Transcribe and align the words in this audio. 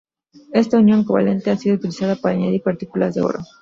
Esta 0.53 0.79
unión 0.79 1.03
covalente 1.03 1.51
ha 1.51 1.57
sido 1.57 1.75
utilizada 1.75 2.15
para 2.15 2.33
añadir 2.33 2.63
partículas 2.63 3.13
de 3.13 3.21
oro. 3.21 3.39